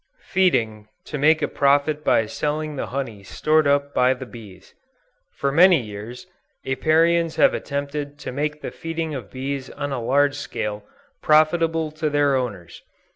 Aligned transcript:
FEEDING, 0.23 0.87
TO 1.05 1.19
MAKE 1.19 1.43
A 1.43 1.47
PROFIT 1.47 2.03
BY 2.03 2.25
SELLING 2.25 2.75
THE 2.75 2.87
HONEY 2.87 3.21
STORED 3.21 3.67
UP 3.67 3.93
BY 3.93 4.15
THE 4.15 4.25
BEES. 4.25 4.73
For 5.35 5.51
many 5.51 5.79
years, 5.79 6.25
Apiarians 6.65 7.35
have 7.35 7.53
attempted 7.53 8.17
to 8.17 8.31
make 8.31 8.61
the 8.63 8.71
feeding 8.71 9.13
of 9.13 9.29
bees 9.29 9.69
on 9.69 9.91
a 9.91 10.01
large 10.01 10.33
scale, 10.33 10.83
profitable 11.21 11.91
to 11.91 12.09
their 12.09 12.33
owners. 12.35 12.81